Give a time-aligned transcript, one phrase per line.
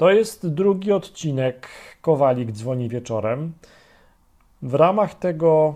[0.00, 1.68] To jest drugi odcinek
[2.00, 3.52] Kowalik dzwoni wieczorem.
[4.62, 5.74] W ramach tego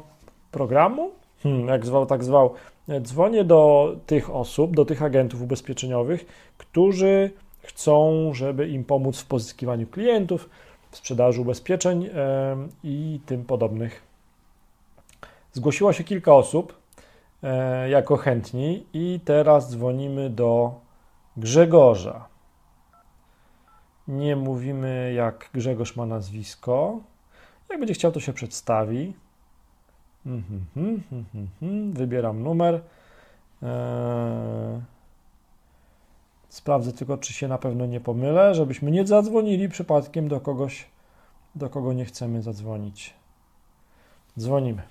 [0.51, 1.11] programu,
[1.43, 2.55] hmm, jak zwał, tak zwał,
[3.01, 6.27] dzwonię do tych osób, do tych agentów ubezpieczeniowych,
[6.59, 7.31] którzy
[7.63, 10.49] chcą, żeby im pomóc w pozyskiwaniu klientów,
[10.91, 12.11] w sprzedaży ubezpieczeń
[12.85, 14.03] i tym podobnych.
[15.53, 16.75] Zgłosiło się kilka osób
[17.89, 20.75] jako chętni i teraz dzwonimy do
[21.37, 22.34] Grzegorza.
[24.09, 27.01] Nie mówimy, jak Grzegorz ma nazwisko.
[27.71, 29.13] Jak będzie chciał, to się przedstawi.
[30.27, 32.81] Mhm, mhm, mhm, Wybieram numer.
[33.63, 34.81] Eee,
[36.49, 40.87] sprawdzę tylko, czy się na pewno nie pomylę, żebyśmy nie zadzwonili przypadkiem do kogoś,
[41.55, 43.15] do kogo nie chcemy zadzwonić.
[44.39, 44.83] Dzwonimy.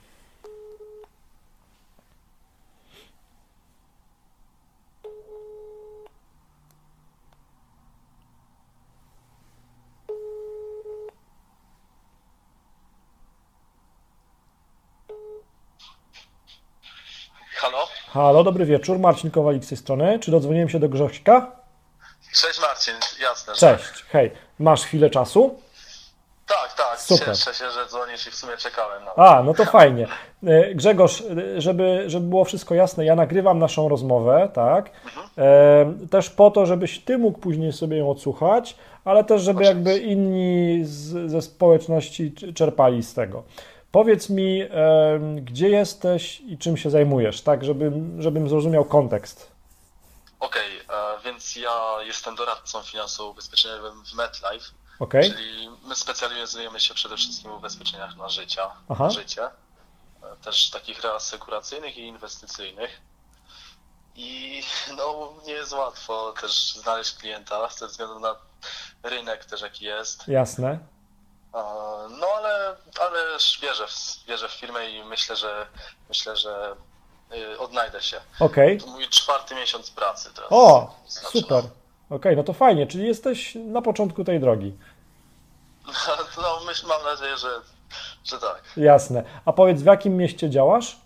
[18.14, 18.44] Halo?
[18.44, 19.00] Dobry wieczór.
[19.00, 20.20] Marcin Kowalik z tej strony.
[20.20, 21.52] Czy dodzwoniłem się do Grzośka?
[22.34, 23.54] Cześć Marcin, jasne.
[23.54, 24.32] Cześć, hej.
[24.60, 25.60] Masz chwilę czasu?
[26.48, 27.28] Tak, tak, Super.
[27.28, 30.08] cieszę się, że dzwonisz i w sumie czekałem na A, no to fajnie.
[30.48, 34.90] E, Grzegorz, e, żeby, żeby było wszystko jasne, ja nagrywam naszą rozmowę, tak?
[35.38, 38.76] E, też po to, żebyś ty mógł później sobie ją odsłuchać,
[39.06, 39.90] ale też, żeby Oczywiście.
[39.90, 43.44] jakby inni z, ze społeczności czerpali z tego.
[43.94, 49.52] Powiedz mi, e, gdzie jesteś i czym się zajmujesz, tak, żebym, żebym zrozumiał kontekst.
[50.40, 50.84] Okej, e,
[51.26, 54.66] więc ja jestem doradcą finansowo-ubezpieczeniowym w MetLife,
[55.00, 55.12] Ok?
[55.12, 59.04] czyli my specjalizujemy się przede wszystkim w ubezpieczeniach na życia, Aha.
[59.04, 59.52] na życie, e,
[60.44, 63.02] też takich reasekuracyjnych i inwestycyjnych.
[64.16, 64.62] I
[64.98, 68.36] no, nie jest łatwo też znaleźć klienta ze względu na
[69.04, 70.28] rynek też jaki jest.
[70.28, 70.80] Jasne.
[72.20, 73.20] No ale, ale
[73.62, 75.68] wierzę w, wierzę w firmę i myślę, że
[76.10, 76.76] myślę, że
[77.34, 78.22] y, odnajdę się.
[78.40, 78.56] Ok.
[78.80, 80.50] To mój czwarty miesiąc pracy teraz.
[80.52, 81.32] O, zaczynam.
[81.32, 81.64] super.
[82.10, 84.78] Ok, no to fajnie, czyli jesteś na początku tej drogi.
[86.38, 87.62] No myśl, mam nadzieję, że,
[88.24, 88.64] że tak.
[88.78, 89.24] Jasne.
[89.46, 90.98] A powiedz, w jakim mieście działasz?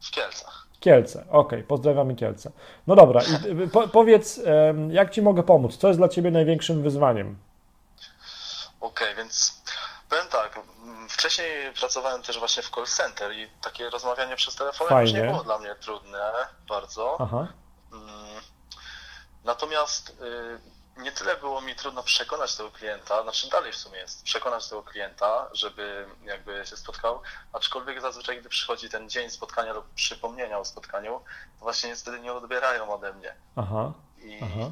[0.00, 0.66] W Kielcach.
[0.80, 1.24] Kielce.
[1.30, 2.50] Okej, pozdrawiamy Kielce.
[2.86, 4.40] No dobra, i po, powiedz,
[4.90, 5.76] jak Ci mogę pomóc?
[5.76, 7.38] Co jest dla Ciebie największym wyzwaniem?
[8.80, 9.59] Okej, więc
[10.10, 10.56] powiem tak.
[10.56, 15.18] m, Wcześniej pracowałem też właśnie w call center i takie rozmawianie przez telefon już nie
[15.18, 15.30] Fajnie.
[15.32, 16.32] było dla mnie trudne
[16.68, 17.16] bardzo.
[17.20, 17.46] Aha,
[17.92, 18.40] Mm,
[19.44, 24.24] Natomiast y, nie tyle było mi trudno przekonać tego klienta, znaczy dalej w sumie jest,
[24.24, 27.22] przekonać tego klienta, żeby jakby się spotkał,
[27.52, 31.20] aczkolwiek zazwyczaj, gdy przychodzi ten dzień spotkania lub przypomnienia o spotkaniu,
[31.58, 33.34] to właśnie niestety nie odbierają ode mnie.
[33.56, 34.70] aha, I, aha.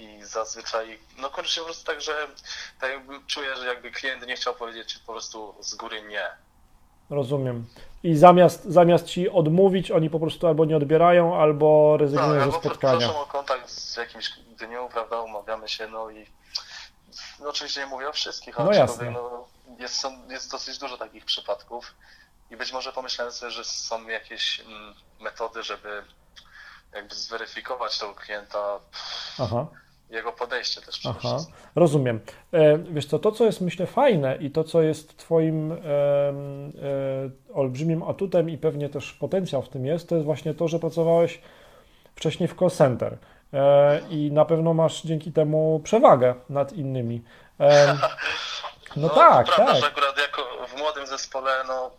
[0.00, 2.26] I zazwyczaj, no kończy się po prostu tak, że
[2.80, 6.24] tak jakby czuję, że jakby klient nie chciał powiedzieć po prostu z góry nie.
[7.10, 7.66] Rozumiem.
[8.02, 12.58] I zamiast, zamiast Ci odmówić, oni po prostu albo nie odbierają, albo rezygnują ze albo
[12.58, 12.98] spotkania.
[12.98, 16.26] proszą o kontakt z jakimś dniu, prawda, umawiamy się, no i
[17.40, 19.10] no oczywiście nie mówię o wszystkich, No ale jasne.
[19.10, 19.46] no,
[19.78, 21.94] jest, są, jest dosyć dużo takich przypadków
[22.50, 26.04] i być może pomyślałem sobie, że są jakieś mm, metody, żeby
[26.94, 28.80] jakby zweryfikować tego klienta,
[29.38, 29.66] Aha.
[30.10, 31.36] Jego podejście też przede Aha,
[31.74, 32.20] rozumiem.
[32.52, 35.78] E, wiesz co, to co jest myślę fajne i to co jest Twoim e,
[37.54, 41.40] olbrzymim atutem i pewnie też potencjał w tym jest, to jest właśnie to, że pracowałeś
[42.14, 43.18] wcześniej w call center
[43.52, 47.22] e, i na pewno masz dzięki temu przewagę nad innymi.
[47.58, 47.98] Em,
[48.96, 49.82] no, tak, to prawda, tak.
[49.82, 51.90] że akurat jako w młodym zespole, no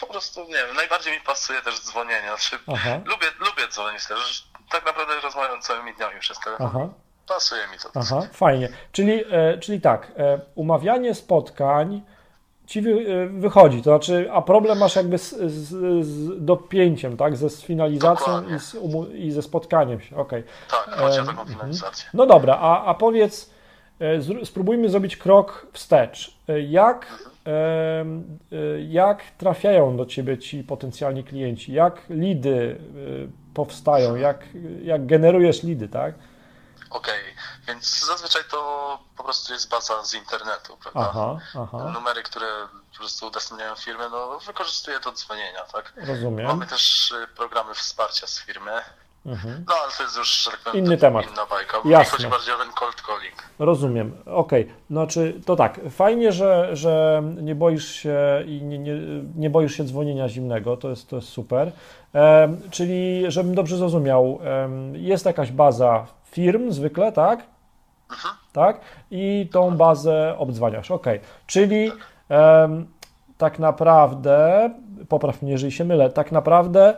[0.00, 2.28] po prostu, nie wiem, najbardziej mi pasuje też dzwonienie.
[2.28, 2.58] Znaczy,
[3.04, 4.48] lubię, lubię dzwonić też.
[4.74, 6.66] Tak naprawdę rozmawiam całymi dniami przez telefon.
[6.66, 6.88] aha.
[7.28, 8.00] Pasuje mi to.
[8.00, 8.68] Aha, fajnie.
[8.92, 12.02] Czyli, e, czyli tak, e, umawianie spotkań
[12.66, 15.68] ci wy, e, wychodzi, to znaczy, a problem masz jakby z, z,
[16.06, 20.44] z dopięciem, tak, ze sfinalizacją i, z, umu- i ze spotkaniem się, okej.
[20.70, 21.48] Tak, chodzi o taką mhm.
[21.48, 22.08] finalizację.
[22.14, 23.50] No dobra, a, a powiedz,
[24.00, 26.36] e, spróbujmy zrobić krok wstecz.
[26.48, 27.06] E, Jak,
[28.88, 31.72] jak trafiają do Ciebie ci potencjalni klienci?
[31.72, 32.78] Jak lidy
[33.54, 34.14] powstają?
[34.14, 34.38] Jak,
[34.82, 36.14] jak generujesz lidy, tak?
[36.90, 37.20] Okej,
[37.66, 41.00] więc zazwyczaj to po prostu jest baza z internetu, prawda?
[41.10, 42.46] Aha, aha, Numery, które
[42.92, 45.92] po prostu udostępniają firmy, no wykorzystuję do dzwonienia, tak?
[45.96, 46.46] rozumiem.
[46.46, 48.82] Mamy też y, programy wsparcia z firmy,
[49.26, 49.64] Mhm.
[49.68, 51.24] no ale to jest już, tak Inny temat.
[51.32, 51.78] inna bajka.
[51.84, 52.16] Jasne.
[52.16, 53.34] Chodzi bardziej o ten cold calling.
[53.58, 54.16] Rozumiem.
[54.26, 54.68] Okej.
[54.90, 55.80] Znaczy, to tak.
[55.90, 58.92] Fajnie, że, że nie boisz się i nie, nie,
[59.36, 60.76] nie boisz się dzwonienia zimnego.
[60.76, 61.72] To jest, to jest super.
[62.12, 67.46] Em, czyli, żebym dobrze zrozumiał, em, jest jakaś baza firm zwykle, tak?
[68.52, 68.80] tak?
[69.10, 71.06] I tą bazę obdzwaniasz, ok.
[71.46, 71.92] Czyli
[72.28, 72.86] em,
[73.38, 74.70] tak naprawdę,
[75.08, 76.94] popraw mnie, jeżeli się mylę, tak naprawdę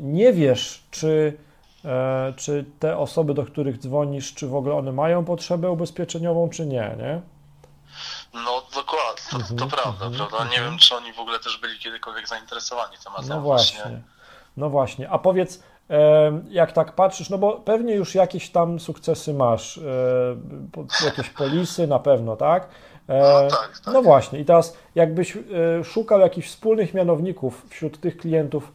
[0.00, 1.36] nie wiesz, czy,
[1.84, 6.66] e, czy te osoby, do których dzwonisz, czy w ogóle one mają potrzebę ubezpieczeniową, czy
[6.66, 7.20] nie, nie?
[8.34, 10.38] No dokładnie, to, Mhm, to prawda, mhm, prawda?
[10.38, 10.70] Nie mhm.
[10.70, 14.02] wiem, czy oni w ogóle też byli kiedykolwiek zainteresowani tematem No właśnie, właśnie.
[14.56, 15.10] no właśnie.
[15.10, 15.62] A powiedz,
[16.50, 21.98] jak tak patrzysz, no bo pewnie już jakieś tam sukcesy masz, e, jakieś polisy na
[21.98, 22.68] pewno, tak?
[23.08, 23.94] E, No tak, tak.
[23.94, 25.38] No właśnie, i teraz jakbyś
[25.84, 28.72] szukał jakichś wspólnych mianowników wśród tych klientów,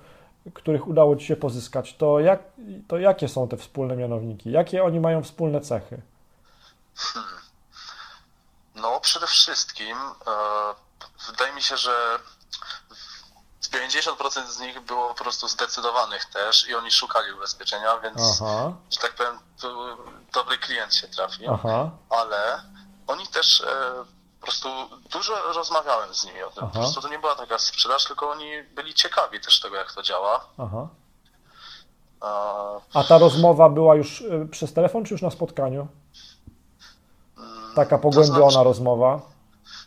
[0.53, 2.39] których udało Ci się pozyskać, to, jak,
[2.88, 4.51] to jakie są te wspólne mianowniki?
[4.51, 6.01] Jakie oni mają wspólne cechy?
[8.75, 10.31] No przede wszystkim e,
[11.31, 12.19] wydaje mi się, że
[13.61, 18.97] 90% z nich było po prostu zdecydowanych też i oni szukali ubezpieczenia, więc, Aha, że
[18.99, 19.39] tak powiem,
[20.33, 21.53] dobry klient się trafił.
[21.53, 22.63] aha, ale
[23.07, 24.05] oni też e,
[24.39, 24.69] po prostu
[25.11, 26.63] dużo rozmawiałem z nimi o tym.
[26.63, 26.73] Aha.
[26.73, 30.03] Po prostu to nie była taka sprzedaż, tylko oni byli ciekawi też tego, jak to
[30.03, 30.45] działa.
[30.57, 30.87] aha.
[32.93, 35.87] A ta rozmowa była już e, przez telefon, czy już na spotkaniu?
[37.75, 39.21] Taka to pogłębiona znaczy- rozmowa?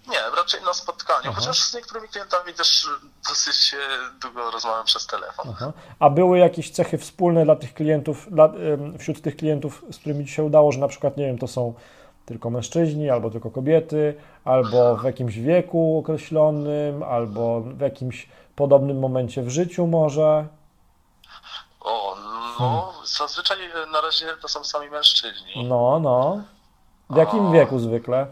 [0.08, 1.32] Nie, raczej na spotkaniu, Aha.
[1.41, 2.88] chociaż z niektórymi klientami też
[3.29, 3.76] dosyć
[4.20, 5.47] długo rozmawiam przez telefon.
[5.50, 5.73] Aha.
[5.99, 8.52] A były jakieś cechy wspólne dla tych klientów, dla,
[8.99, 11.75] wśród tych klientów, z którymi Ci się udało, że na przykład, nie wiem, to są
[12.31, 19.43] tylko mężczyźni, albo tylko kobiety, albo w jakimś wieku określonym, albo w jakimś podobnym momencie
[19.43, 20.47] w życiu może?
[21.81, 22.17] O,
[22.61, 25.69] no zazwyczaj e, na razie to są sami mężczyźni.
[25.69, 26.43] No, no.
[27.11, 27.53] W jakim A.
[27.53, 28.27] wieku zwykle?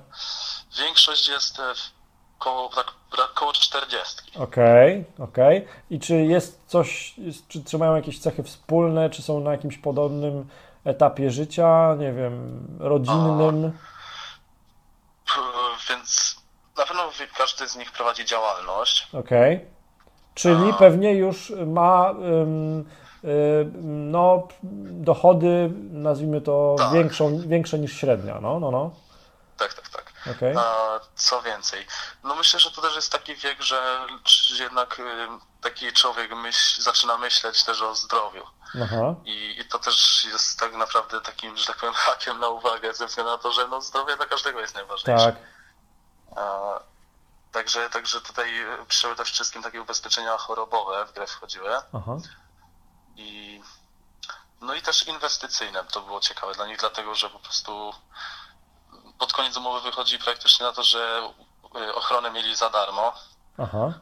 [0.78, 2.94] Większość jest e, w koło, tak,
[3.34, 4.22] koło 40.
[4.38, 5.66] Okej, okej.
[5.90, 7.14] I czy jest coś,
[7.48, 10.48] czy, czy mają jakieś cechy wspólne, czy są na jakimś podobnym
[10.84, 13.78] etapie życia, nie wiem, rodzinnym?
[15.88, 16.36] Więc
[16.76, 19.08] na pewno każdy z nich prowadzi działalność.
[19.12, 19.66] Okej.
[20.34, 20.76] Czyli A.
[20.76, 22.14] pewnie już ma
[23.84, 24.48] no,
[24.82, 26.92] dochody, nazwijmy to, Tak.
[26.92, 28.40] większą, większe niż średnia.
[28.40, 28.90] No, no, no.
[29.56, 30.12] Tak, tak, tak.
[30.36, 30.54] Okej.
[30.56, 31.86] A co więcej?
[32.24, 34.06] No myślę, że to też jest taki wiek, że
[34.60, 35.02] jednak y,
[35.60, 38.42] taki człowiek myśl, zaczyna myśleć też o zdrowiu.
[39.24, 43.06] I, I to też jest tak naprawdę takim, że tak powiem, hakiem na uwagę, ze
[43.06, 45.32] względu na to, że no, zdrowie dla każdego jest najważniejsze.
[45.32, 45.36] Tak.
[46.36, 46.80] A,
[47.52, 48.50] także, także tutaj
[48.88, 51.76] przede wszystkim takie ubezpieczenia chorobowe w grę wchodziły.
[51.92, 52.16] Aha.
[53.16, 53.62] I,
[54.60, 57.92] no i też inwestycyjne to było ciekawe dla nich, dlatego że po prostu
[59.18, 61.30] pod koniec umowy wychodzi praktycznie na to, że
[61.76, 63.12] y, ochronę mieli za darmo.
[63.58, 63.92] Aha.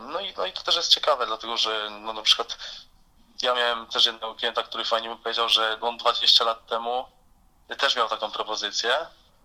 [0.00, 2.58] No i, no i to też jest ciekawe, dlatego że no na przykład
[3.42, 7.04] ja miałem też jednego klienta, który fajnie mi powiedział, że on 20 lat temu
[7.78, 8.90] też miał taką propozycję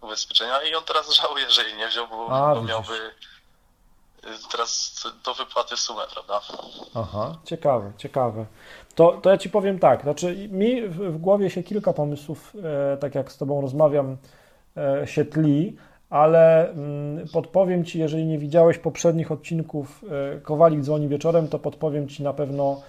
[0.01, 5.03] ubezpieczenia i on teraz żałuje, że jej nie wziął, bo, A, bo miałby y, teraz
[5.25, 6.41] do wypłaty sumę, prawda?
[6.95, 8.45] Aha, ciekawe, ciekawe.
[8.95, 12.53] To, to ja Ci powiem tak, znaczy mi w, w głowie się kilka pomysłów,
[12.93, 14.17] e, tak jak z Tobą rozmawiam,
[14.77, 15.77] e, się tli,
[16.09, 20.01] ale mm, podpowiem Ci, jeżeli nie widziałeś poprzednich odcinków
[20.35, 22.81] e, Kowalik dzwoni wieczorem, to podpowiem Ci na pewno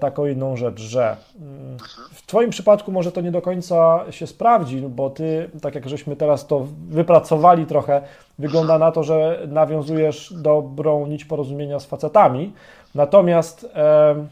[0.00, 1.78] taką jedną rzecz, że mm,
[2.12, 6.16] w Twoim przypadku może to nie do końca się sprawdzi, bo Ty, tak jak żeśmy
[6.16, 8.02] teraz to wypracowali trochę,
[8.38, 12.52] wygląda na to, że nawiązujesz dobrą nić porozumienia z facetami,
[12.94, 14.28] natomiast em,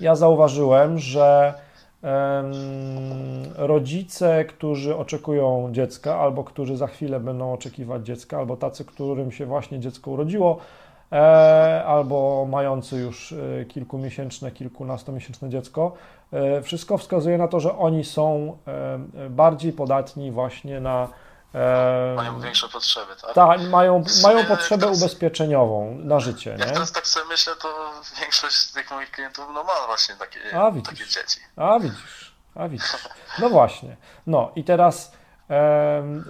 [0.00, 1.54] ja zauważyłem, że
[2.02, 2.52] em,
[3.56, 9.46] rodzice, którzy oczekują dziecka, albo którzy za chwilę będą oczekiwać dziecka, albo tacy, którym się
[9.46, 10.87] właśnie dziecko urodziło, e,
[11.86, 15.92] albo mający już e, kilkumiesięczne, kilkunastomiesięczne dziecko,
[16.32, 21.08] e, wszystko wskazuje na to, że oni są e, bardziej podatni właśnie na.
[21.54, 23.34] e, Mają większe potrzeby, tak?
[23.34, 26.66] tak, mają, sumie mają potrzebę teraz- ubezpieczeniową na życie, Jak nie?
[26.66, 27.68] teraz tak sobie myślę, to
[28.20, 30.88] większość z tych moich klientów no ma właśnie takie, A, widzisz.
[30.90, 31.40] takie dzieci.
[31.56, 32.96] A widzisz, a widzisz.
[33.40, 33.96] No właśnie.
[34.26, 35.12] No i teraz,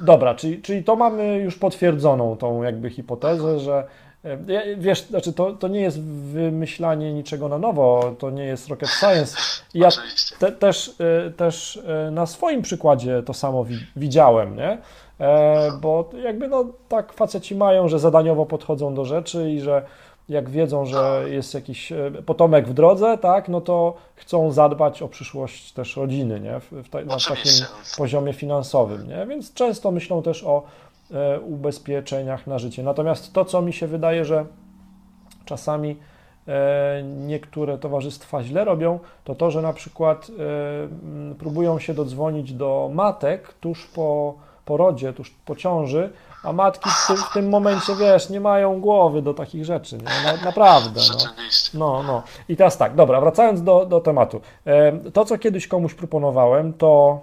[0.03, 4.08] dobra, czyli, czyli to mamy już potwierdzoną tą jakby hipotezę, że em, ja-
[4.79, 9.37] wiesz, znaczy to, to nie jest wymyślanie niczego na nowo, to nie jest rocket science.
[9.75, 9.89] Ja
[10.39, 10.93] te, też,
[11.27, 14.79] e, też e, na swoim przykładzie to samo wi- widziałem, nie?
[15.21, 19.83] E, Bo jakby no tak faceci mają, że zadaniowo podchodzą do rzeczy i że
[20.29, 25.09] jak wiedzą, że jest jakiś e, potomek w drodze, tak, no to chcą zadbać o
[25.09, 26.61] przyszłość też rodziny, nie?
[26.61, 27.53] W, w ta, na takim
[27.99, 29.27] poziomie finansowym, nie?
[29.27, 30.88] Więc często myślą też o e,
[31.43, 32.83] ubezpieczeniach na życie.
[32.83, 34.45] Natomiast to, co mi się wydaje, że
[35.45, 35.97] czasami
[36.49, 40.31] e, niektóre towarzystwa źle robią, to to, że na przykład
[41.33, 44.35] e, próbują się dodzwonić do matek tuż po
[44.65, 46.13] porodzie, tuż po ciąży,
[46.45, 50.05] a matki w tym, w tym momencie, wiesz, nie mają głowy do takich rzeczy, nie?
[50.25, 51.01] Na, naprawdę.
[51.11, 51.23] No.
[51.75, 52.23] no, no.
[52.49, 54.41] I teraz tak, dobra, wracając do, do tematu.
[55.13, 57.21] To, co kiedyś komuś proponowałem, to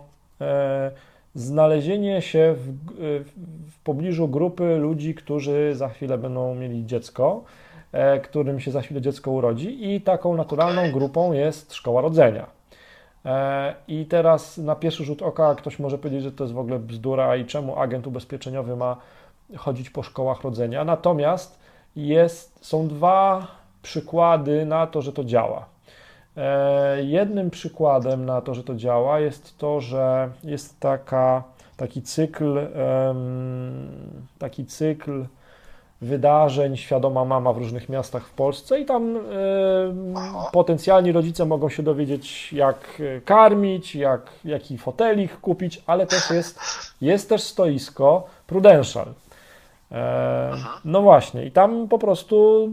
[1.36, 2.74] znalezienie się w,
[3.72, 7.44] w pobliżu grupy ludzi, którzy za chwilę będą mieli dziecko,
[7.92, 12.46] e, którym się za chwilę dziecko urodzi, i taką naturalną grupą jest szkoła rodzenia.
[13.26, 16.80] E, I teraz na pierwszy rzut oka ktoś może powiedzieć, że to jest w ogóle
[16.80, 18.98] bzdura i czemu agent ubezpieczeniowy ma
[19.58, 20.84] chodzić po szkołach rodzenia.
[20.84, 21.60] Natomiast
[21.96, 23.48] jest, są dwa
[23.82, 25.75] przykłady na to, że to działa.
[26.38, 31.44] E, jednym przykładem na to, że to działa, jest to, że jest taka,
[31.78, 32.68] taki cykl,
[34.40, 35.26] taki cykl
[36.02, 39.20] wydarzeń Świadoma Mama w różnych miastach w Polsce i tam
[40.52, 46.60] potencjalni rodzice mogą się dowiedzieć, jak karmić, jak, jaki fotelik kupić, ale też jest,
[47.02, 49.08] jest też stoisko Prudential.
[49.92, 50.52] E,
[50.86, 52.70] no właśnie, i tam po prostu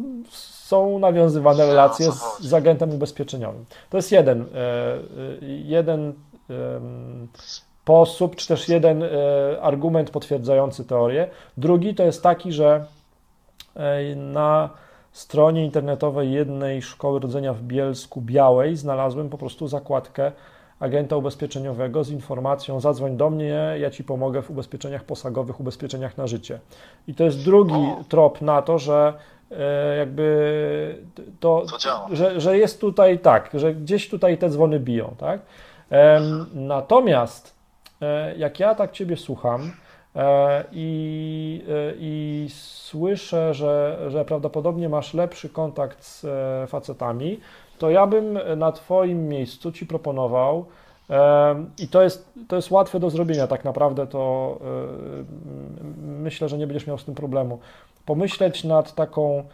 [0.73, 3.64] są nawiązywane relacje z, z agentem ubezpieczeniowym.
[3.91, 5.00] To jest jeden, e, e,
[5.64, 6.12] jeden
[7.35, 9.05] sposób, czy też jeden
[9.61, 11.29] argument potwierdzający teorię.
[11.57, 12.85] Drugi to jest taki, że
[14.17, 14.71] na
[15.12, 20.33] stronie internetowej jednej szkoły rodzenia w Bielsku Białej znalazłem po prostu zakładkę
[20.83, 26.26] agenta ubezpieczeniowego z informacją zadzwoń do mnie, ja Ci pomogę w ubezpieczeniach posagowych, ubezpieczeniach na
[26.26, 26.61] życie.
[27.09, 29.41] I to jest drugi trop na to, że e,
[29.99, 31.04] jakby
[31.40, 31.64] to,
[32.12, 35.40] że, że jest tutaj tak, że gdzieś tutaj te dzwony biją, tak?
[36.54, 37.54] Natomiast
[38.02, 39.73] e, jak ja tak Ciebie słucham
[40.16, 41.64] e, i,
[41.99, 46.26] i słyszę, że, że prawdopodobnie masz lepszy kontakt z
[46.71, 47.40] facetami,
[47.78, 50.66] to ja bym na Twoim miejscu Ci proponował,
[51.78, 54.59] i to jest, to jest łatwe do zrobienia, tak naprawdę to
[56.02, 57.59] myślę, że nie będziesz miał z tym problemu.
[58.06, 59.44] Pomyśleć nad taką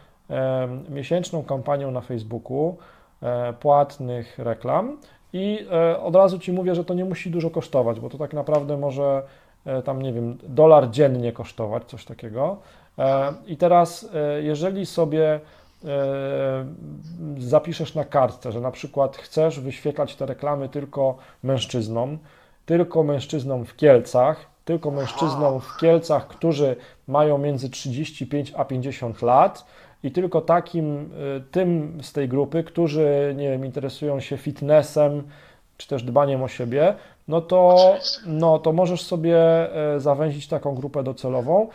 [0.89, 2.77] miesięczną kampanią na Facebooku
[3.21, 4.97] e, płatnych reklam
[5.33, 8.33] i e, od razu Ci mówię, że to nie musi dużo kosztować, bo to tak
[8.33, 9.23] naprawdę może
[9.65, 12.57] e, tam, nie wiem, dolar dziennie kosztować, coś takiego.
[13.47, 14.09] I teraz,
[14.41, 15.58] jeżeli sobie E,
[17.37, 22.17] zapiszesz na kartce, że na przykład chcesz wyświetlać te reklamy tylko mężczyznom,
[22.65, 26.75] tylko mężczyznom w Kielcach, tylko mężczyznom w Kielcach, którzy
[27.07, 29.65] mają między 35 a 50 lat
[30.03, 35.23] i tylko takim, e, tym z tej grupy, którzy, nie wiem, interesują się fitnessem,
[35.77, 36.95] czy też dbaniem o siebie,
[37.27, 37.93] no to,
[38.25, 39.37] no to możesz sobie
[39.95, 41.67] e, zawęzić taką grupę docelową.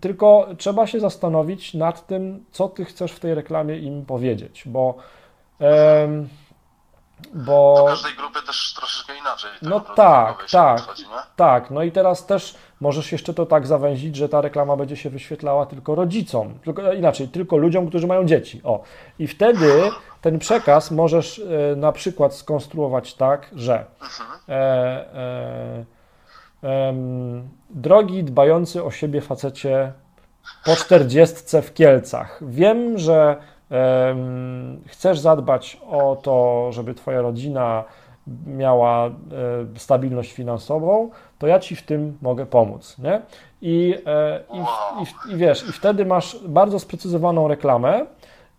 [0.00, 4.94] Tylko trzeba się zastanowić nad tym, co ty chcesz w tej reklamie im powiedzieć, bo.
[5.60, 6.28] Um,
[7.34, 9.50] bo Do każdej grupy też troszeczkę inaczej.
[9.62, 10.80] No tak, tak,
[11.36, 11.70] tak.
[11.70, 15.66] No i teraz też możesz jeszcze to tak zawęzić, że ta reklama będzie się wyświetlała
[15.66, 18.60] tylko rodzicom, tylko, inaczej, tylko ludziom, którzy mają dzieci.
[18.64, 18.82] O.
[19.18, 24.40] I wtedy ten przekaz możesz e, na przykład skonstruować tak, że mhm.
[24.48, 24.54] e,
[25.14, 25.84] e,
[27.70, 29.92] Drogi dbający o siebie facecie
[30.64, 32.40] po czterdziestce w Kielcach.
[32.42, 33.36] Wiem, że
[34.86, 37.84] chcesz zadbać o to, żeby Twoja rodzina
[38.46, 39.10] miała e,
[39.76, 42.98] stabilność finansową, to ja Ci w tym mogę pomóc.
[42.98, 43.20] Nie?
[43.62, 44.58] I, e, i,
[45.02, 48.06] i, i wiesz, i wtedy masz bardzo sprecyzowaną reklamę,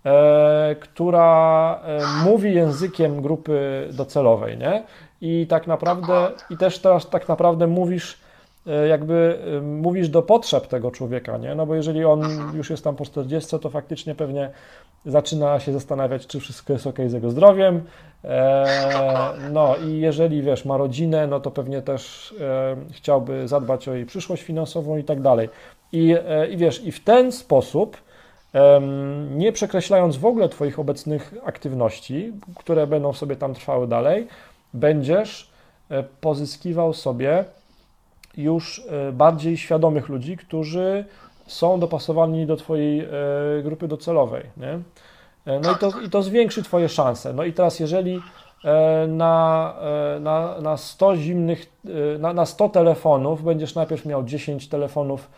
[0.05, 1.79] e, która
[2.23, 4.83] mówi językiem grupy docelowej, nie?
[5.21, 8.17] I tak naprawdę, i też teraz tak naprawdę mówisz,
[8.67, 11.55] e, jakby mówisz do potrzeb tego człowieka, nie?
[11.55, 12.21] No bo jeżeli on
[12.53, 14.49] już jest tam po 40, to faktycznie pewnie
[15.05, 17.81] zaczyna się zastanawiać, czy wszystko jest ok z jego zdrowiem.
[18.23, 23.93] E, no i jeżeli wiesz, ma rodzinę, no to pewnie też e, chciałby zadbać o
[23.93, 25.49] jej przyszłość finansową i tak dalej.
[25.91, 26.15] I,
[26.51, 27.97] i wiesz, i w ten sposób,
[29.31, 34.27] nie przekreślając w ogóle Twoich obecnych aktywności, które będą sobie tam trwały dalej,
[34.75, 35.49] będziesz
[35.89, 37.45] e, pozyskiwał sobie
[38.37, 41.05] już e, bardziej świadomych ludzi, którzy
[41.47, 43.09] są dopasowani do Twojej e,
[43.63, 44.43] grupy docelowej.
[44.57, 44.79] Nie?
[45.61, 47.33] No i to, i to zwiększy Twoje szanse.
[47.33, 48.21] No i teraz, jeżeli
[49.07, 49.73] na,
[50.19, 51.65] na, na 100 zimnych,
[52.19, 55.29] na, na 100 telefonów będziesz najpierw miał 10 telefonów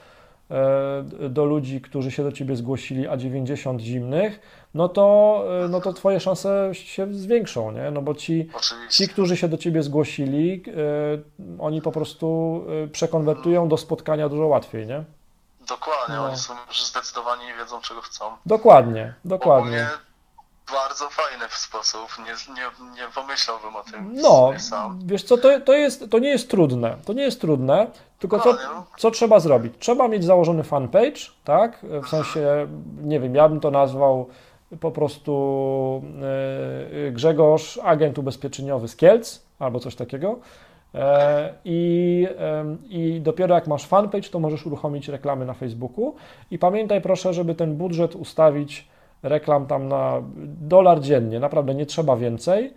[1.30, 4.39] do ludzi, którzy się do ciebie zgłosili, a 90 zimnych,
[4.74, 7.92] no to, e, no to twoje szanse się zwiększą, nie?
[7.92, 8.50] No bo ci,
[8.89, 14.88] ci którzy się do ciebie zgłosili, e, oni po prostu przekonwertują do spotkania dużo łatwiej,
[14.88, 15.04] nie?
[15.68, 16.25] Dokładnie, no.
[16.25, 18.25] oni są już zdecydowani i wiedzą, czego chcą.
[18.46, 19.88] Dokładnie, dokładnie.
[20.71, 22.07] Bardzo fajny sposób.
[22.19, 25.00] Nie, nie, nie pomyślałbym o tym No, sam.
[25.05, 26.97] wiesz co, to, to, jest, to nie jest trudne.
[27.05, 27.88] To nie jest trudne,
[28.19, 28.55] tylko co,
[28.97, 29.74] co trzeba zrobić?
[29.79, 31.86] Trzeba mieć założony fanpage, tak?
[32.03, 32.67] W sensie,
[33.01, 34.27] nie wiem, ja bym to nazwał
[34.79, 36.03] po prostu
[37.03, 40.39] yy, Grzegorz, agent ubezpieczeniowy z Kielc, albo coś takiego.
[40.95, 42.27] E, I,
[42.89, 46.15] I dopiero jak masz fanpage, to możesz uruchomić reklamy na Facebooku.
[46.51, 48.88] I pamiętaj proszę, żeby ten budżet ustawić
[49.24, 50.21] reklam tam na
[50.62, 52.74] dolar dziennie, naprawdę nie trzeba więcej.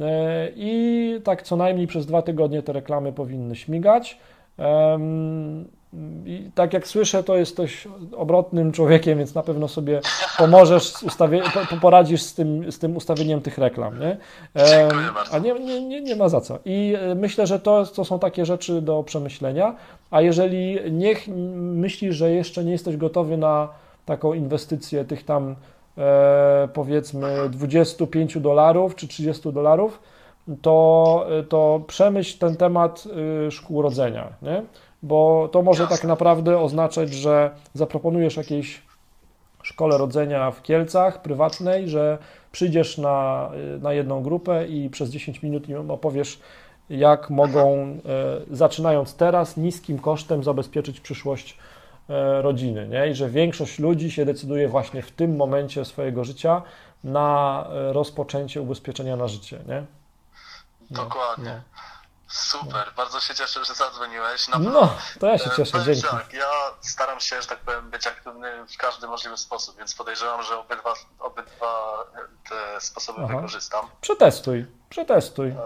[0.00, 4.18] E, I tak co najmniej przez dwa tygodnie te reklamy powinny śmigać.
[6.26, 10.00] I tak jak słyszę, to jesteś obrotnym człowiekiem, więc na pewno sobie
[10.38, 10.92] pomożesz,
[11.80, 14.00] poradzisz z tym, z tym ustawieniem tych reklam.
[14.00, 14.16] Nie?
[15.32, 16.58] A nie, nie, nie, nie ma za co.
[16.64, 19.74] I e, myślę, że to, to są takie rzeczy do przemyślenia.
[20.10, 23.68] A jeżeli niech myślisz, że jeszcze nie jesteś gotowy na
[24.06, 25.56] taką inwestycję tych tam
[26.72, 30.02] powiedzmy 25 dolarów czy 30 dolarów,
[30.62, 33.04] to, to przemyśl ten temat
[33.46, 34.28] y, szkół rodzenia.
[34.42, 34.62] Nie?
[35.02, 38.82] bo to może tak naprawdę oznaczać, że zaproponujesz jakiejś
[39.62, 42.18] szkole rodzenia w Kielcach prywatnej, że
[42.52, 46.40] przyjdziesz na, na jedną grupę i przez 10 minut im opowiesz,
[46.90, 47.96] jak mogą, e,
[48.50, 51.79] zaczynając teraz, niskim kosztem zabezpieczyć przyszłość e,
[52.42, 52.88] rodziny.
[52.88, 53.08] Nie?
[53.08, 56.62] I że większość ludzi się decyduje właśnie w tym momencie swojego życia
[57.04, 59.58] na e, rozpoczęcie ubezpieczenia na życie.
[59.66, 59.84] Nie?
[60.90, 61.62] No, Dokładnie.
[61.74, 61.80] No.
[62.30, 64.48] Super, bardzo się cieszę, że zadzwoniłeś.
[64.48, 66.02] Na no, to ja się cieszę, dzięki.
[66.02, 66.50] Tak, ja
[66.80, 70.94] staram się, że tak powiem, być aktywny w każdy możliwy sposób, więc podejrzewam, że obydwa,
[71.18, 72.04] obydwa
[72.48, 73.34] te sposoby Aha.
[73.34, 73.86] wykorzystam.
[74.00, 75.48] Przetestuj, przetestuj.
[75.48, 75.56] E,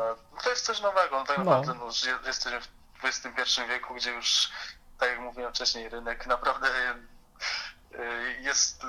[0.45, 1.45] to jest coś nowego, no tak no.
[1.45, 1.87] naprawdę no,
[2.27, 4.51] jesteśmy w XXI wieku, gdzie już,
[4.99, 6.67] tak jak mówiłem wcześniej, rynek naprawdę
[7.99, 8.05] e,
[8.43, 8.83] jest...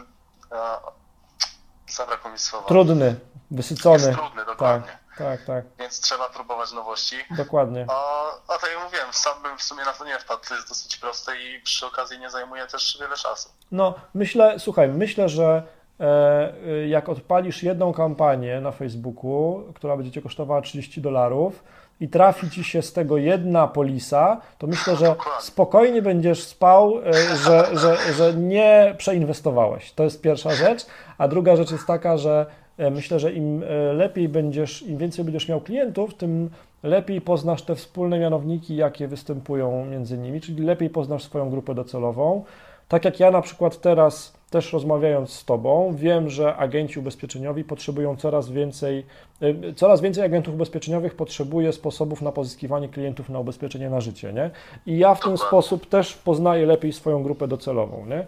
[1.90, 2.68] Zabrakło mi słowa.
[2.68, 3.16] Trudny,
[3.52, 4.06] wysycony.
[4.06, 4.92] Jest trudny, dokładnie.
[4.92, 5.06] Tak.
[5.18, 5.66] Tak, tak.
[5.80, 7.16] Więc trzeba próbować nowości.
[7.38, 7.86] Dokładnie.
[7.90, 10.42] A, a tak jak mówiłem, sam bym w sumie na to nie wpadł.
[10.48, 13.50] To jest dosyć proste i przy okazji nie zajmuje też wiele czasu.
[13.72, 15.64] No, myślę, słuchaj, myślę, że
[16.00, 21.64] e, jak odpalisz jedną kampanię na Facebooku, która będzie cię kosztowała 30 dolarów
[22.00, 27.14] i trafi ci się z tego jedna polisa, to myślę, że spokojnie będziesz spał, e,
[27.38, 29.92] że, że, że nie przeinwestowałeś.
[29.92, 30.86] To jest pierwsza rzecz.
[31.18, 32.46] A druga rzecz jest taka, że
[32.78, 36.50] E, myślę, że im e, lepiej będziesz, im więcej będziesz miał klientów, tym
[36.84, 42.44] lepiej poznasz te wspólne mianowniki, jakie występują między nimi, czyli lepiej poznasz swoją grupę docelową.
[42.88, 48.16] Tak jak ja na przykład teraz też rozmawiając z Tobą, wiem, że agenci ubezpieczeniowi potrzebują
[48.16, 49.06] coraz więcej,
[49.42, 54.52] e, coraz więcej agentów ubezpieczeniowych potrzebuje sposobów na pozyskiwanie klientów na ubezpieczenie na życie, nie?
[54.86, 58.28] I ja w ten sposób też poznaję lepiej swoją grupę docelową, nie?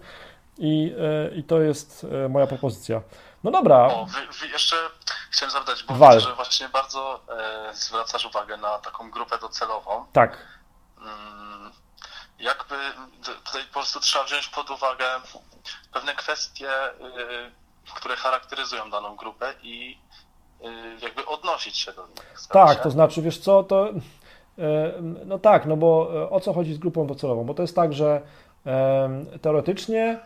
[0.58, 0.96] I,
[1.36, 3.02] i to jest moja propozycja.
[3.44, 3.86] No dobra.
[3.86, 4.76] O, wy, wy jeszcze
[5.32, 6.16] chciałem zapytać, bo Wal.
[6.16, 10.06] widzę, że właśnie bardzo e, zwracasz uwagę na taką grupę docelową.
[10.14, 10.38] Tak.
[10.98, 11.72] Mm,
[12.40, 12.76] jakby
[13.46, 15.06] tutaj po prostu trzeba wziąć pod uwagę
[15.94, 19.98] pewne kwestie, y, które charakteryzują daną grupę i
[20.62, 20.66] y,
[21.02, 22.48] jakby odnosić się do nich.
[22.50, 24.94] Tak, to znaczy, wiesz co, to e,
[25.26, 27.44] no tak, no bo o co chodzi z grupą docelową?
[27.44, 28.22] Bo to jest tak, że
[29.42, 30.20] teoretycznie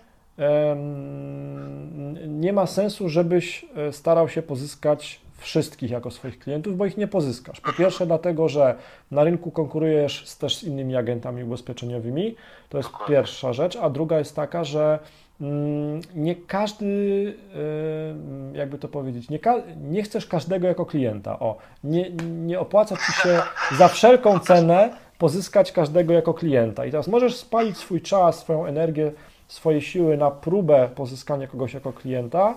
[2.28, 7.08] nie ma sensu, żebyś e, starał się pozyskać wszystkich jako swoich klientów, bo ich nie
[7.08, 7.62] pozyskasz.
[7.62, 8.76] Po pierwsze, dlatego, że
[9.12, 12.36] na rynku konkurujesz z, też z innymi agentami ubezpieczeniowymi,
[12.70, 15.00] to jest pierwsza rzecz, a druga jest taka, że
[15.42, 16.86] mm, nie każdy,
[18.54, 19.40] jakby to powiedzieć, nie,
[19.82, 21.40] nie chcesz każdego jako klienta.
[21.40, 22.12] O, nie,
[22.46, 23.42] nie opłaca ci się
[23.78, 26.86] za wszelką cenę pozyskać każdego jako klienta.
[26.86, 29.12] I teraz możesz spalić swój czas, swoją energię
[29.52, 32.56] swoje siły na próbę pozyskania kogoś jako klienta,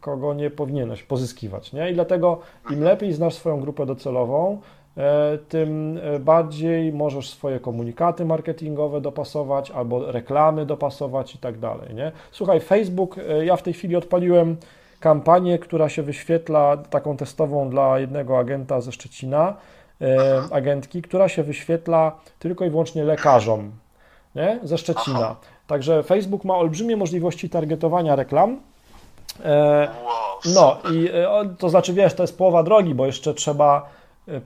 [0.00, 1.72] kogo nie powinieneś pozyskiwać.
[1.72, 1.90] Nie?
[1.90, 4.60] I dlatego im lepiej znasz swoją grupę docelową,
[4.96, 11.94] e, tym e, bardziej możesz swoje komunikaty marketingowe dopasować albo reklamy dopasować i tak dalej.
[11.94, 12.12] Nie?
[12.32, 14.56] Słuchaj, Facebook, ja w tej chwili odpaliłem
[15.00, 19.56] kampanię, która się wyświetla taką testową dla jednego agenta ze Szczecina,
[20.50, 23.72] agentki, która się wyświetla tylko i wyłącznie lekarzom
[24.34, 24.60] nie?
[24.62, 25.36] ze Szczecina.
[25.66, 28.60] Także Facebook ma olbrzymie możliwości targetowania reklam.
[29.40, 29.88] E,
[30.44, 33.90] no i e, to znaczy, wiesz, to jest połowa drogi, bo jeszcze trzeba
[34.28, 34.40] e,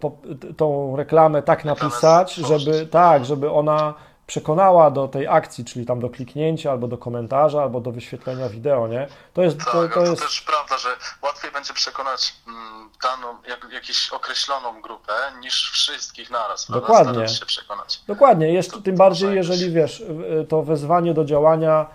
[0.56, 3.94] tą reklamę tak napisać, żeby tak, żeby ona
[4.26, 8.88] przekonała do tej akcji, czyli tam do kliknięcia, albo do komentarza, albo do wyświetlenia wideo,
[8.88, 9.08] nie?
[9.34, 10.22] To jest, tak, to, to, jest...
[10.22, 10.88] też prawda, że
[11.22, 17.28] łatwiej będzie przekonać mm, daną, jak, jakąś określoną grupę, niż wszystkich naraz, Dokładnie.
[17.28, 18.00] Się przekonać.
[18.06, 20.02] Dokładnie, jest, to, tym bardziej, jeżeli wiesz,
[20.48, 21.86] to wezwanie do działania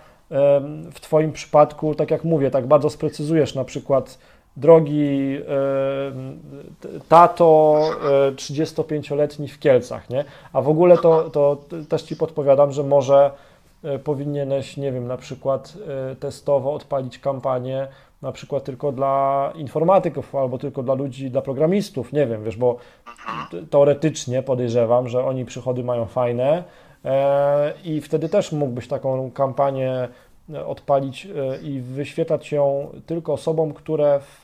[0.92, 4.18] w Twoim przypadku, tak jak mówię, tak bardzo sprecyzujesz na przykład
[4.56, 5.38] drogi
[7.08, 7.80] tato
[8.36, 10.24] 35-letni w Kielcach, nie?
[10.52, 11.56] A w ogóle to, to
[11.88, 13.30] też Ci podpowiadam, że może
[13.84, 15.74] e, powinieneś, nie wiem, na przykład
[16.12, 17.88] e, testowo odpalić kampanię
[18.22, 22.76] na przykład tylko dla informatyków albo tylko dla ludzi, dla programistów, nie wiem, wiesz, bo
[23.70, 26.64] teoretycznie podejrzewam, że oni przychody mają fajne e,
[27.84, 30.08] i wtedy też mógłbyś taką kampanię
[30.66, 31.28] odpalić
[31.62, 34.42] i wyświetlać ją tylko osobom, które w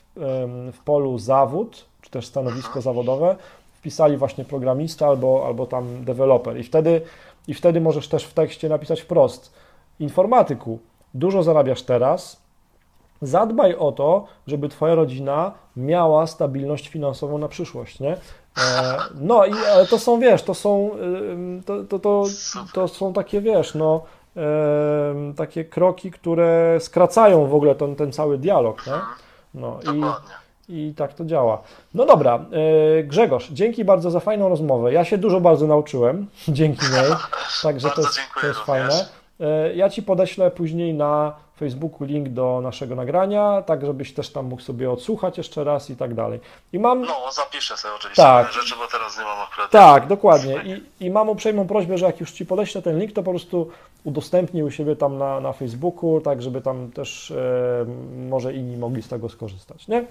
[0.73, 3.37] w polu zawód, czy też stanowisko zawodowe,
[3.79, 6.61] wpisali właśnie programista albo, albo tam deweloper.
[6.61, 7.01] I wtedy,
[7.49, 9.55] I wtedy możesz też w tekście napisać wprost:
[10.01, 10.79] Informatyku,
[11.15, 12.43] dużo zarabiasz teraz,
[13.23, 18.17] zadbaj o to, żeby Twoja rodzina miała stabilność finansową na przyszłość, nie?
[18.59, 20.91] E, no i ale to są, wiesz, to są,
[21.67, 22.25] to, to, to,
[22.73, 24.03] to są takie, wiesz, no,
[25.37, 28.93] takie kroki, które skracają w ogóle ten, ten cały dialog, nie?
[29.55, 30.35] No Dokładnie.
[30.69, 31.63] I, I tak to działa.
[31.95, 32.45] No dobra,
[32.97, 34.93] yy, Grzegorz, dzięki bardzo za fajną rozmowę.
[34.93, 37.13] Ja się dużo bardzo nauczyłem dzięki niej,
[37.63, 39.07] także to jest, to jest fajne.
[39.39, 44.47] Yy, ja Ci podeślę później na Facebooku link do naszego nagrania, tak żebyś też tam
[44.47, 46.41] mógł sobie odsłuchać jeszcze raz i tak dalej.
[46.73, 47.03] I mam...
[47.03, 48.53] No, zapiszę sobie oczywiście tak.
[48.53, 49.71] rzeczy, bo teraz nie mam akurat...
[49.71, 50.63] Tak, dokładnie.
[51.01, 53.71] I, I mam uprzejmą prośbę, że jak już Ci podeślę ten link, to po prostu
[54.05, 57.35] udostępnij u siebie tam na, na Facebooku, tak żeby tam też e,
[58.29, 60.05] może inni mogli z tego skorzystać, nie?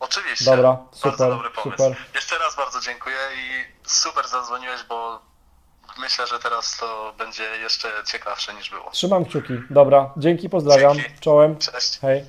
[0.00, 0.44] Oczywiście.
[0.44, 1.82] Dobra, super, bardzo dobry pomysł.
[1.82, 1.96] super.
[2.14, 5.18] Jeszcze raz bardzo dziękuję i super zadzwoniłeś, bo
[5.98, 8.90] myślę, że teraz to będzie jeszcze ciekawsze niż było.
[8.90, 9.54] Trzymam kciuki.
[9.70, 10.96] Dobra, dzięki, pozdrawiam.
[10.96, 11.20] Dzięki.
[11.20, 11.58] Czołem.
[11.58, 11.98] Cześć.
[11.98, 12.24] Hej.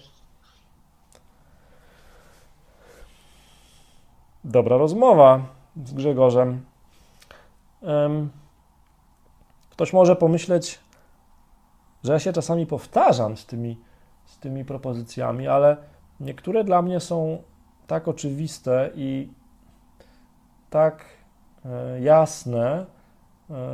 [4.44, 5.40] Dobra rozmowa
[5.86, 6.66] z Grzegorzem.
[9.72, 10.80] Ktoś może pomyśleć,
[12.04, 13.78] że ja się czasami powtarzam z tymi,
[14.26, 15.78] z tymi propozycjami, ale
[16.20, 17.44] niektóre dla mnie są
[17.88, 19.30] tak oczywiste i
[20.70, 21.06] tak
[21.66, 22.86] e, jasne,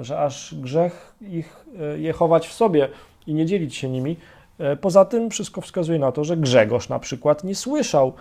[0.02, 2.90] że aż grzech ich e, je chować w sobie
[3.28, 4.18] i nie dzielić się nimi.
[4.60, 8.14] E, poza tym wszystko wskazuje na to, że Grzegorz na przykład nie słyszał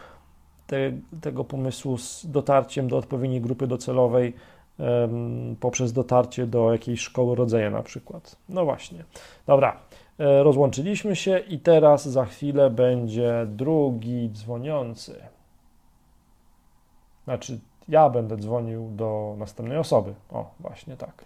[0.67, 0.77] te,
[1.21, 4.33] tego pomysłu z dotarciem do odpowiedniej grupy docelowej
[5.61, 8.37] poprzez dotarcie do jakiejś szkoły rodzenia na przykład.
[8.49, 9.05] No właśnie.
[9.47, 9.77] Dobra,
[10.19, 15.15] rozłączyliśmy się i teraz za chwilę będzie drugi dzwoniący.
[17.25, 17.59] Znaczy,
[17.89, 20.15] ja będę dzwonił do następnej osoby.
[20.31, 21.25] O, właśnie tak.